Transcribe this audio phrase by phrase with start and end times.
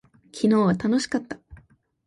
[0.33, 1.37] 昨日は楽しかった。